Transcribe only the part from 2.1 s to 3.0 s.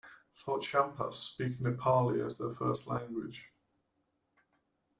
as their first